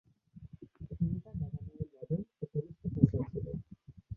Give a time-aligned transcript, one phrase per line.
[0.89, 3.57] তিনি তার বাবা-মায়ের নবম ও কনিষ্ঠ সন্তান ছিলেন।